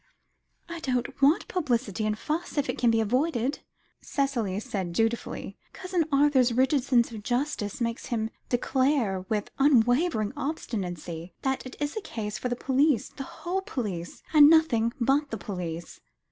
"I 0.67 0.79
don't 0.79 1.21
want 1.21 1.47
publicity 1.47 2.07
and 2.07 2.17
fuss 2.17 2.57
if 2.57 2.67
it 2.67 2.79
can 2.79 2.89
be 2.89 3.01
avoided," 3.01 3.59
Cicely 4.01 4.59
said 4.59 4.93
doubtfully. 4.93 5.59
"Cousin 5.73 6.05
Arthur's 6.11 6.51
rigid 6.55 6.83
sense 6.83 7.11
of 7.11 7.21
justice, 7.21 7.79
makes 7.79 8.07
him 8.07 8.31
declare 8.49 9.27
with 9.29 9.51
unwavering 9.59 10.33
obstinacy 10.35 11.35
that 11.43 11.67
it 11.67 11.75
is 11.79 11.95
a 11.95 12.01
case 12.01 12.39
for 12.39 12.49
the 12.49 12.55
police, 12.55 13.09
the 13.09 13.21
whole 13.45 13.61
police, 13.61 14.23
and 14.33 14.49
nothing 14.49 14.91
but 14.99 15.29
the 15.29 15.37
police. 15.37 15.99